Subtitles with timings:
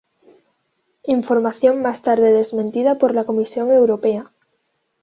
[1.03, 4.31] Información más tarde desmentida por la Comisión Europea.